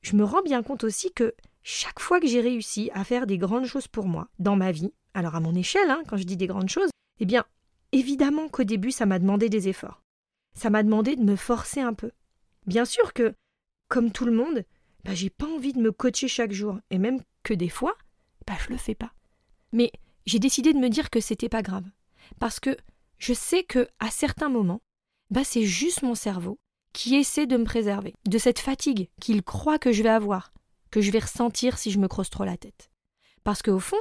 je 0.01 0.15
me 0.15 0.23
rends 0.23 0.43
bien 0.43 0.63
compte 0.63 0.83
aussi 0.83 1.11
que 1.11 1.33
chaque 1.63 1.99
fois 1.99 2.19
que 2.19 2.27
j'ai 2.27 2.41
réussi 2.41 2.91
à 2.93 3.03
faire 3.03 3.25
des 3.25 3.37
grandes 3.37 3.65
choses 3.65 3.87
pour 3.87 4.07
moi 4.07 4.29
dans 4.39 4.55
ma 4.55 4.71
vie, 4.71 4.93
alors 5.13 5.35
à 5.35 5.39
mon 5.39 5.55
échelle, 5.55 5.89
hein, 5.89 6.03
quand 6.07 6.17
je 6.17 6.23
dis 6.23 6.37
des 6.37 6.47
grandes 6.47 6.69
choses, 6.69 6.89
eh 7.19 7.25
bien, 7.25 7.45
Évidemment 7.95 8.49
qu'au 8.49 8.65
début, 8.65 8.91
ça 8.91 9.05
m'a 9.05 9.19
demandé 9.19 9.47
des 9.47 9.69
efforts. 9.69 10.03
Ça 10.53 10.69
m'a 10.69 10.83
demandé 10.83 11.15
de 11.15 11.23
me 11.23 11.37
forcer 11.37 11.79
un 11.79 11.93
peu. 11.93 12.11
Bien 12.67 12.83
sûr 12.83 13.13
que, 13.13 13.33
comme 13.87 14.11
tout 14.11 14.25
le 14.25 14.33
monde, 14.33 14.65
bah, 15.05 15.13
j'ai 15.13 15.29
pas 15.29 15.47
envie 15.47 15.71
de 15.71 15.79
me 15.79 15.93
coacher 15.93 16.27
chaque 16.27 16.51
jour, 16.51 16.77
et 16.89 16.97
même 16.97 17.21
que 17.43 17.53
des 17.53 17.69
fois, 17.69 17.95
bah, 18.45 18.55
je 18.61 18.69
le 18.69 18.77
fais 18.77 18.95
pas. 18.95 19.13
Mais 19.71 19.93
j'ai 20.25 20.39
décidé 20.39 20.73
de 20.73 20.77
me 20.77 20.89
dire 20.89 21.09
que 21.09 21.21
c'était 21.21 21.47
pas 21.47 21.61
grave, 21.61 21.85
parce 22.37 22.59
que 22.59 22.75
je 23.17 23.31
sais 23.31 23.63
que 23.63 23.87
à 23.99 24.09
certains 24.09 24.49
moments, 24.49 24.81
bah, 25.29 25.45
c'est 25.45 25.63
juste 25.63 26.01
mon 26.01 26.15
cerveau 26.15 26.59
qui 26.95 27.15
essaie 27.15 27.45
de 27.45 27.57
me 27.57 27.65
préserver 27.65 28.15
de 28.25 28.37
cette 28.37 28.59
fatigue 28.59 29.09
qu'il 29.19 29.43
croit 29.43 29.77
que 29.77 29.91
je 29.91 30.01
vais 30.01 30.09
avoir, 30.09 30.53
que 30.91 31.01
je 31.01 31.11
vais 31.11 31.19
ressentir 31.19 31.77
si 31.77 31.91
je 31.91 31.99
me 31.99 32.07
crosse 32.07 32.29
trop 32.29 32.45
la 32.45 32.55
tête. 32.55 32.89
Parce 33.43 33.61
qu'au 33.61 33.79
fond, 33.79 33.99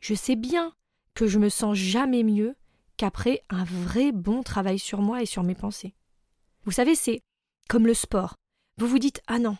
je 0.00 0.12
sais 0.12 0.34
bien 0.34 0.74
que 1.14 1.28
je 1.28 1.38
me 1.38 1.48
sens 1.48 1.78
jamais 1.78 2.24
mieux 2.24 2.56
qu'après 2.96 3.44
un 3.48 3.62
vrai 3.62 4.10
bon 4.10 4.42
travail 4.42 4.80
sur 4.80 5.02
moi 5.02 5.22
et 5.22 5.26
sur 5.26 5.44
mes 5.44 5.54
pensées. 5.54 5.94
Vous 6.64 6.72
savez, 6.72 6.96
c'est 6.96 7.20
comme 7.68 7.86
le 7.86 7.94
sport. 7.94 8.34
Vous 8.76 8.88
vous 8.88 8.98
dites 8.98 9.22
Ah 9.28 9.38
non, 9.38 9.56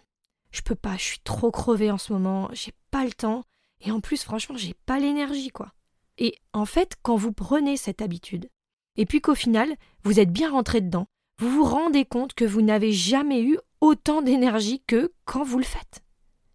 je 0.50 0.62
peux 0.62 0.74
pas, 0.74 0.96
je 0.96 1.04
suis 1.04 1.20
trop 1.20 1.52
crevé 1.52 1.92
en 1.92 1.98
ce 1.98 2.12
moment, 2.12 2.48
j'ai 2.52 2.72
pas 2.90 3.04
le 3.04 3.12
temps, 3.12 3.44
et 3.80 3.92
en 3.92 4.00
plus, 4.00 4.24
franchement, 4.24 4.56
j'ai 4.56 4.74
pas 4.86 4.98
l'énergie, 4.98 5.50
quoi. 5.50 5.72
Et 6.18 6.34
en 6.52 6.64
fait, 6.64 6.96
quand 7.02 7.16
vous 7.16 7.32
prenez 7.32 7.76
cette 7.76 8.02
habitude, 8.02 8.48
et 8.96 9.06
puis 9.06 9.20
qu'au 9.20 9.36
final, 9.36 9.76
vous 10.02 10.18
êtes 10.18 10.32
bien 10.32 10.50
rentré 10.50 10.80
dedans, 10.80 11.06
vous 11.38 11.50
vous 11.50 11.64
rendez 11.64 12.04
compte 12.04 12.34
que 12.34 12.44
vous 12.44 12.62
n'avez 12.62 12.92
jamais 12.92 13.42
eu 13.42 13.58
autant 13.80 14.22
d'énergie 14.22 14.82
que 14.86 15.12
quand 15.24 15.44
vous 15.44 15.58
le 15.58 15.64
faites. 15.64 16.02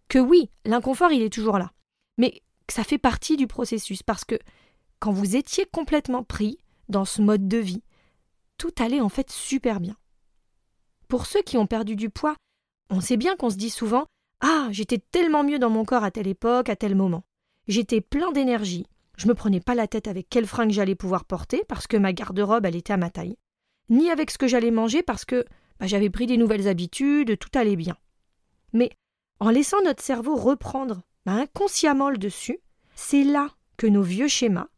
Que 0.08 0.18
oui, 0.18 0.50
l'inconfort, 0.64 1.12
il 1.12 1.22
est 1.22 1.32
toujours 1.32 1.58
là, 1.58 1.72
mais 2.18 2.42
que 2.66 2.74
ça 2.74 2.84
fait 2.84 2.98
partie 2.98 3.36
du 3.36 3.46
processus, 3.46 4.02
parce 4.02 4.24
que 4.24 4.38
quand 4.98 5.12
vous 5.12 5.36
étiez 5.36 5.66
complètement 5.66 6.22
pris, 6.22 6.58
dans 6.92 7.04
ce 7.04 7.20
mode 7.20 7.48
de 7.48 7.58
vie. 7.58 7.82
Tout 8.58 8.72
allait 8.78 9.00
en 9.00 9.08
fait 9.08 9.30
super 9.30 9.80
bien. 9.80 9.96
Pour 11.08 11.26
ceux 11.26 11.42
qui 11.42 11.56
ont 11.56 11.66
perdu 11.66 11.96
du 11.96 12.10
poids, 12.10 12.36
on 12.90 13.00
sait 13.00 13.16
bien 13.16 13.34
qu'on 13.34 13.50
se 13.50 13.56
dit 13.56 13.70
souvent 13.70 14.06
Ah, 14.40 14.68
j'étais 14.70 14.98
tellement 14.98 15.42
mieux 15.42 15.58
dans 15.58 15.70
mon 15.70 15.84
corps 15.84 16.04
à 16.04 16.12
telle 16.12 16.28
époque, 16.28 16.68
à 16.68 16.76
tel 16.76 16.94
moment. 16.94 17.24
J'étais 17.66 18.00
plein 18.00 18.30
d'énergie, 18.30 18.86
je 19.16 19.26
me 19.26 19.34
prenais 19.34 19.60
pas 19.60 19.74
la 19.74 19.88
tête 19.88 20.06
avec 20.06 20.28
quel 20.28 20.46
fringue 20.46 20.70
j'allais 20.70 20.94
pouvoir 20.94 21.24
porter 21.24 21.62
parce 21.68 21.86
que 21.86 21.96
ma 21.96 22.12
garde-robe 22.12 22.66
elle 22.66 22.76
était 22.76 22.92
à 22.92 22.96
ma 22.96 23.10
taille, 23.10 23.36
ni 23.92 24.10
avec 24.10 24.30
ce 24.30 24.38
que 24.38 24.48
j'allais 24.48 24.70
manger 24.70 25.02
parce 25.02 25.24
que 25.24 25.44
bah, 25.78 25.86
j'avais 25.86 26.10
pris 26.10 26.26
des 26.26 26.38
nouvelles 26.38 26.66
habitudes, 26.66 27.38
tout 27.38 27.50
allait 27.54 27.76
bien. 27.76 27.96
Mais 28.72 28.90
en 29.38 29.50
laissant 29.50 29.80
notre 29.84 30.02
cerveau 30.02 30.34
reprendre 30.34 31.02
bah, 31.26 31.32
inconsciemment 31.32 32.10
le 32.10 32.18
dessus, 32.18 32.58
c'est 32.94 33.22
là 33.22 33.50
que 33.76 33.86
nos 33.86 34.02
vieux 34.02 34.28
schémas, 34.28 34.68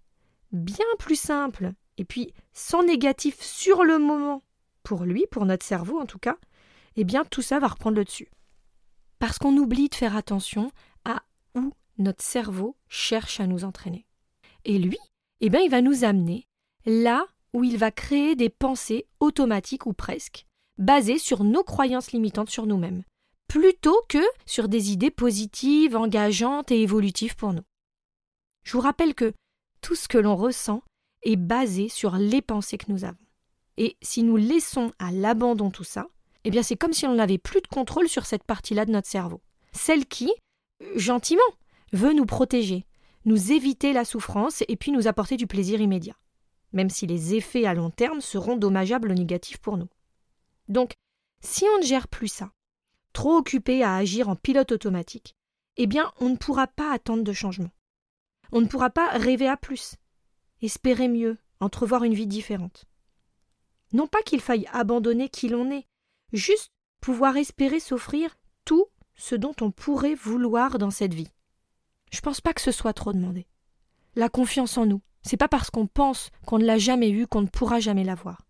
bien 0.53 0.85
plus 0.99 1.19
simples 1.19 1.73
et 1.97 2.05
puis 2.05 2.33
sans 2.53 2.83
négatif 2.83 3.41
sur 3.41 3.85
le 3.85 3.99
moment, 3.99 4.43
pour 4.83 5.05
lui, 5.05 5.27
pour 5.31 5.47
notre 5.47 5.65
cerveau 5.65 6.01
en 6.01 6.07
tout 6.07 6.19
cas, 6.19 6.37
eh 6.97 7.05
bien 7.05 7.25
tout 7.25 7.43
ça 7.43 7.61
va 7.61 7.69
reprendre 7.69 7.97
le 7.97 8.05
dessus. 8.05 8.31
Parce 9.21 9.39
qu'on 9.39 9.57
oublie 9.57 9.89
de 9.89 9.95
faire 9.95 10.17
attention 10.17 10.73
à 11.05 11.23
où 11.55 11.73
notre 11.99 12.23
cerveau 12.23 12.77
cherche 12.89 13.39
à 13.39 13.47
nous 13.47 13.65
entraîner. 13.65 14.07
Et 14.65 14.79
lui, 14.79 14.99
eh 15.41 15.51
bien 15.51 15.61
il 15.61 15.71
va 15.71 15.83
nous 15.83 16.05
amener 16.05 16.49
là 16.85 17.27
où 17.55 17.65
il 17.65 17.79
va 17.79 17.91
créer 17.91 18.37
des 18.37 18.51
pensées 18.51 19.07
automatiques 19.21 19.87
ou 19.87 19.95
presque, 19.95 20.47
basées 20.77 21.19
sur 21.19 21.45
nos 21.45 21.63
croyances 21.65 22.13
limitantes 22.13 22.51
sur 22.51 22.67
nous-mêmes, 22.67 23.05
plutôt 23.49 24.03
que 24.09 24.23
sur 24.45 24.69
des 24.69 24.91
idées 24.91 25.13
positives, 25.13 25.97
engageantes 25.97 26.71
et 26.73 26.83
évolutives 26.83 27.37
pour 27.37 27.53
nous. 27.53 27.63
Je 28.65 28.73
vous 28.73 28.81
rappelle 28.81 29.15
que 29.15 29.33
tout 29.81 29.95
ce 29.95 30.09
que 30.09 30.19
l'on 30.19 30.35
ressent 30.35 30.83
est 31.23 31.37
basé 31.37 31.89
sur 31.89 32.17
les 32.17 32.43
pensées 32.43 32.77
que 32.77 32.91
nous 32.91 33.05
avons. 33.05 33.17
Et 33.77 33.97
si 34.03 34.23
nous 34.23 34.37
laissons 34.37 34.93
à 34.99 35.13
l'abandon 35.13 35.71
tout 35.71 35.85
ça, 35.85 36.09
eh 36.45 36.51
bien 36.51 36.63
c'est 36.63 36.77
comme 36.77 36.93
si 36.93 37.07
on 37.07 37.15
n'avait 37.15 37.39
plus 37.39 37.61
de 37.61 37.67
contrôle 37.67 38.09
sur 38.09 38.27
cette 38.27 38.45
partie-là 38.45 38.85
de 38.85 38.93
notre 38.93 39.09
cerveau. 39.09 39.41
Celle 39.73 40.07
qui, 40.07 40.33
gentiment, 40.97 41.43
veut 41.93 42.13
nous 42.13 42.27
protéger, 42.27 42.85
nous 43.25 43.53
éviter 43.53 43.93
la 43.93 44.05
souffrance 44.05 44.63
et 44.69 44.77
puis 44.77 44.93
nous 44.93 45.07
apporter 45.07 45.37
du 45.37 45.47
plaisir 45.47 45.81
immédiat, 45.81 46.17
même 46.75 46.91
si 46.91 47.07
les 47.07 47.35
effets 47.35 47.65
à 47.65 47.73
long 47.73 47.89
terme 47.89 48.21
seront 48.21 48.57
dommageables 48.57 49.11
ou 49.11 49.15
négatifs 49.15 49.59
pour 49.59 49.79
nous. 49.79 49.89
Donc, 50.69 50.93
si 51.41 51.65
on 51.75 51.79
ne 51.79 51.85
gère 51.85 52.09
plus 52.09 52.29
ça, 52.29 52.51
trop 53.13 53.37
occupé 53.37 53.83
à 53.83 53.97
agir 53.97 54.29
en 54.29 54.37
pilote 54.37 54.73
automatique, 54.73 55.37
eh 55.77 55.87
bien 55.87 56.13
on 56.21 56.29
ne 56.29 56.37
pourra 56.37 56.67
pas 56.67 56.93
attendre 56.93 57.23
de 57.23 57.33
changement. 57.33 57.71
On 58.53 58.61
ne 58.61 58.67
pourra 58.67 58.91
pas 58.91 59.09
rêver 59.11 59.49
à 59.49 59.57
plus, 59.57 59.95
espérer 60.63 61.09
mieux, 61.09 61.39
entrevoir 61.61 62.05
une 62.05 62.15
vie 62.15 62.27
différente. 62.27 62.85
Non 63.93 64.07
pas 64.07 64.23
qu'il 64.23 64.41
faille 64.41 64.67
abandonner 64.73 65.29
qui 65.29 65.49
l'on 65.49 65.71
est, 65.71 65.87
juste 66.33 66.73
pouvoir 67.01 67.37
espérer 67.37 67.81
s'offrir 67.81 68.37
tout 68.65 68.87
ce 69.15 69.37
dont 69.37 69.55
on 69.61 69.71
pourrait 69.71 70.17
vouloir 70.17 70.79
dans 70.79 70.91
cette 70.91 71.15
vie. 71.15 71.31
Je 72.11 72.21
pense 72.21 72.41
pas 72.41 72.53
que 72.53 72.61
ce 72.61 72.73
soit 72.73 72.95
trop 72.95 73.13
demandé. 73.13 73.47
La 74.17 74.29
confiance 74.29 74.77
en 74.79 74.87
nous, 74.87 75.03
c'est 75.25 75.37
pas 75.37 75.49
parce 75.49 75.71
qu'on 75.71 75.87
pense 75.87 76.31
qu'on 76.47 76.59
ne 76.59 76.65
l'a 76.65 76.79
jamais 76.79 77.11
eue 77.11 77.27
qu'on 77.27 77.43
ne 77.43 77.49
pourra 77.49 77.81
jamais 77.81 78.05
l'avoir. 78.05 78.47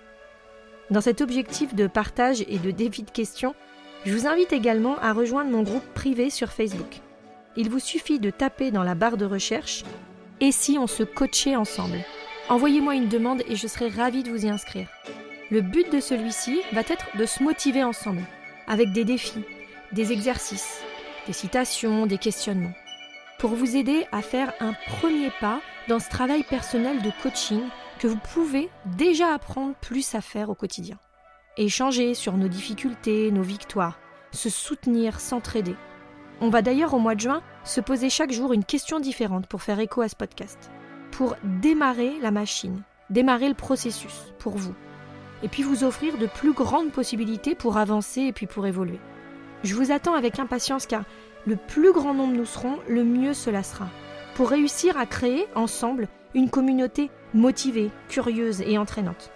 Dans 0.91 1.01
cet 1.01 1.21
objectif 1.21 1.75
de 1.75 1.87
partage 1.87 2.45
et 2.49 2.59
de 2.59 2.71
défi 2.71 3.03
de 3.03 3.11
questions, 3.11 3.55
je 4.05 4.15
vous 4.15 4.27
invite 4.27 4.53
également 4.53 4.99
à 4.99 5.13
rejoindre 5.13 5.51
mon 5.51 5.63
groupe 5.63 5.87
privé 5.95 6.29
sur 6.29 6.51
Facebook. 6.53 7.01
Il 7.57 7.71
vous 7.71 7.79
suffit 7.79 8.19
de 8.19 8.31
taper 8.31 8.71
dans 8.71 8.83
la 8.83 8.95
barre 8.95 9.17
de 9.17 9.25
recherche 9.25 9.85
Et 10.41 10.53
si 10.53 10.79
on 10.79 10.87
se 10.87 11.03
coachait 11.03 11.57
ensemble? 11.57 11.99
Envoyez-moi 12.49 12.95
une 12.95 13.09
demande 13.09 13.43
et 13.49 13.57
je 13.57 13.67
serai 13.67 13.89
ravie 13.89 14.23
de 14.23 14.31
vous 14.31 14.45
y 14.47 14.49
inscrire. 14.49 14.89
Le 15.51 15.61
but 15.61 15.93
de 15.93 16.01
celui-ci 16.01 16.61
va 16.73 16.81
être 16.81 17.17
de 17.17 17.27
se 17.27 17.43
motiver 17.43 17.85
ensemble, 17.85 18.23
avec 18.67 18.93
des 18.93 19.05
défis, 19.05 19.45
des 19.93 20.13
exercices, 20.13 20.81
des 21.27 21.33
citations, 21.33 22.07
des 22.07 22.19
questionnements, 22.19 22.75
pour 23.39 23.51
vous 23.51 23.77
aider 23.77 24.07
à 24.13 24.23
faire 24.23 24.53
un 24.61 24.75
premier 24.99 25.31
pas 25.41 25.61
dans 25.89 25.99
ce 25.99 26.09
travail 26.09 26.43
personnel 26.43 27.03
de 27.03 27.11
coaching 27.23 27.63
que 27.99 28.07
vous 28.07 28.19
pouvez 28.35 28.69
déjà 28.97 29.33
apprendre 29.33 29.75
plus 29.81 30.15
à 30.15 30.21
faire 30.21 30.51
au 30.51 30.55
quotidien. 30.55 30.99
Échanger 31.57 32.15
sur 32.15 32.37
nos 32.37 32.49
difficultés, 32.49 33.31
nos 33.31 33.43
victoires, 33.43 33.99
se 34.33 34.49
soutenir, 34.49 35.21
s'entraider. 35.21 35.77
On 36.41 36.51
va 36.51 36.63
d'ailleurs 36.63 36.95
au 36.95 36.99
mois 36.99 37.15
de 37.15 37.21
juin 37.21 37.43
se 37.65 37.81
poser 37.81 38.11
chaque 38.11 38.33
jour 38.33 38.53
une 38.53 38.65
question 38.65 38.99
différente 38.99 39.47
pour 39.47 39.63
faire 39.63 39.79
écho 39.79 40.01
à 40.01 40.09
ce 40.09 40.17
podcast, 40.17 40.71
pour 41.11 41.37
démarrer 41.45 42.19
la 42.21 42.31
machine, 42.31 42.83
démarrer 43.11 43.49
le 43.49 43.55
processus 43.55 44.33
pour 44.39 44.57
vous, 44.57 44.75
et 45.43 45.49
puis 45.49 45.63
vous 45.63 45.85
offrir 45.85 46.19
de 46.19 46.27
plus 46.27 46.53
grandes 46.53 46.91
possibilités 46.91 47.55
pour 47.55 47.77
avancer 47.77 48.23
et 48.23 48.33
puis 48.33 48.47
pour 48.47 48.67
évoluer. 48.67 48.99
Je 49.65 49.75
vous 49.75 49.93
attends 49.93 50.15
avec 50.15 50.39
impatience 50.39 50.87
car 50.87 51.05
le 51.47 51.57
plus 51.57 51.93
grand 51.93 52.15
nombre 52.15 52.35
nous 52.35 52.45
serons, 52.45 52.79
le 52.89 53.05
mieux 53.05 53.35
cela 53.35 53.63
sera, 53.63 53.89
pour 54.35 54.51
réussir 54.51 54.97
à 54.97 55.07
créer 55.07 55.47
ensemble 55.55 56.09
une 56.35 56.51
communauté 56.51 57.11
motivée, 57.35 57.91
curieuse 58.09 58.61
et 58.63 58.79
entraînante. 58.79 59.31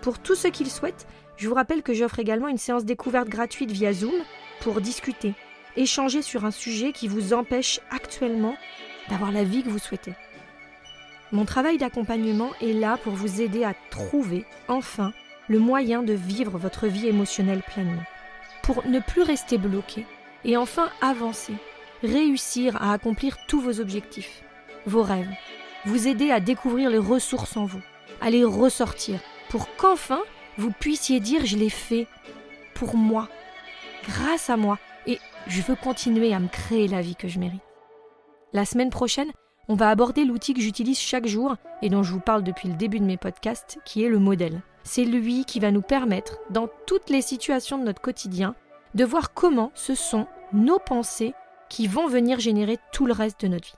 Pour 0.00 0.18
tous 0.18 0.34
ceux 0.34 0.50
qui 0.50 0.64
le 0.64 0.70
souhaitent, 0.70 1.06
je 1.36 1.48
vous 1.48 1.54
rappelle 1.54 1.82
que 1.82 1.94
j'offre 1.94 2.18
également 2.18 2.48
une 2.48 2.58
séance 2.58 2.84
découverte 2.84 3.28
gratuite 3.28 3.70
via 3.70 3.92
Zoom 3.92 4.14
pour 4.60 4.80
discuter, 4.80 5.34
échanger 5.76 6.22
sur 6.22 6.44
un 6.44 6.50
sujet 6.50 6.92
qui 6.92 7.08
vous 7.08 7.32
empêche 7.32 7.80
actuellement 7.90 8.56
d'avoir 9.08 9.32
la 9.32 9.44
vie 9.44 9.62
que 9.62 9.68
vous 9.68 9.78
souhaitez. 9.78 10.14
Mon 11.32 11.44
travail 11.44 11.78
d'accompagnement 11.78 12.50
est 12.60 12.72
là 12.72 12.96
pour 12.96 13.12
vous 13.12 13.40
aider 13.40 13.64
à 13.64 13.74
trouver, 13.90 14.44
enfin, 14.68 15.12
le 15.48 15.58
moyen 15.58 16.02
de 16.02 16.12
vivre 16.12 16.58
votre 16.58 16.86
vie 16.86 17.08
émotionnelle 17.08 17.62
pleinement, 17.62 18.02
pour 18.72 18.86
ne 18.86 19.00
plus 19.00 19.22
rester 19.22 19.58
bloqué 19.58 20.06
et 20.44 20.56
enfin 20.56 20.90
avancer, 21.00 21.54
réussir 22.04 22.80
à 22.80 22.92
accomplir 22.92 23.36
tous 23.48 23.60
vos 23.60 23.80
objectifs, 23.80 24.44
vos 24.86 25.02
rêves, 25.02 25.34
vous 25.86 26.06
aider 26.06 26.30
à 26.30 26.38
découvrir 26.38 26.88
les 26.88 26.98
ressources 26.98 27.56
en 27.56 27.64
vous, 27.64 27.82
à 28.20 28.30
les 28.30 28.44
ressortir, 28.44 29.18
pour 29.48 29.74
qu'enfin 29.74 30.20
vous 30.56 30.70
puissiez 30.70 31.18
dire 31.18 31.46
je 31.46 31.56
l'ai 31.56 31.68
fait 31.68 32.06
pour 32.74 32.94
moi, 32.94 33.28
grâce 34.06 34.50
à 34.50 34.56
moi, 34.56 34.78
et 35.04 35.18
je 35.48 35.62
veux 35.62 35.74
continuer 35.74 36.32
à 36.32 36.38
me 36.38 36.46
créer 36.46 36.86
la 36.86 37.00
vie 37.00 37.16
que 37.16 37.26
je 37.26 37.40
mérite. 37.40 37.62
La 38.52 38.64
semaine 38.64 38.90
prochaine, 38.90 39.32
on 39.66 39.74
va 39.74 39.90
aborder 39.90 40.24
l'outil 40.24 40.54
que 40.54 40.62
j'utilise 40.62 41.00
chaque 41.00 41.26
jour 41.26 41.56
et 41.82 41.88
dont 41.88 42.04
je 42.04 42.12
vous 42.12 42.20
parle 42.20 42.44
depuis 42.44 42.68
le 42.68 42.74
début 42.74 43.00
de 43.00 43.04
mes 43.04 43.16
podcasts, 43.16 43.80
qui 43.84 44.04
est 44.04 44.08
le 44.08 44.20
modèle. 44.20 44.62
C'est 44.82 45.04
lui 45.04 45.44
qui 45.44 45.60
va 45.60 45.70
nous 45.70 45.82
permettre, 45.82 46.38
dans 46.50 46.68
toutes 46.86 47.10
les 47.10 47.22
situations 47.22 47.78
de 47.78 47.84
notre 47.84 48.00
quotidien, 48.00 48.54
de 48.94 49.04
voir 49.04 49.34
comment 49.34 49.70
ce 49.74 49.94
sont 49.94 50.26
nos 50.52 50.78
pensées 50.78 51.34
qui 51.68 51.86
vont 51.86 52.08
venir 52.08 52.40
générer 52.40 52.78
tout 52.92 53.06
le 53.06 53.12
reste 53.12 53.42
de 53.42 53.48
notre 53.48 53.68
vie. 53.68 53.74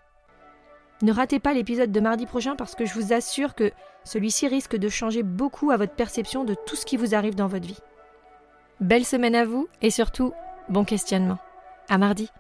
Ne 1.03 1.12
ratez 1.12 1.41
pas 1.41 1.53
l'épisode 1.53 1.93
de 1.93 2.01
mardi 2.01 2.27
prochain 2.27 2.57
parce 2.57 2.75
que 2.75 2.87
je 2.87 2.95
vous 2.95 3.12
assure 3.12 3.55
que 3.55 3.73
celui-ci 4.05 4.47
risque 4.49 4.77
de 4.77 4.88
changer 4.88 5.23
beaucoup 5.23 5.71
à 5.71 5.77
votre 5.77 5.95
perception 5.95 6.45
de 6.45 6.55
tout 6.67 6.77
ce 6.77 6.87
qui 6.87 6.97
vous 6.97 7.15
arrive 7.15 7.35
dans 7.35 7.49
votre 7.49 7.67
vie. 7.67 7.81
Belle 8.81 9.05
semaine 9.05 9.35
à 9.35 9.45
vous 9.45 9.69
et 9.81 9.91
surtout, 9.91 10.33
bon 10.69 10.85
questionnement. 10.85 11.38
À 11.88 11.99
mardi. 11.99 12.31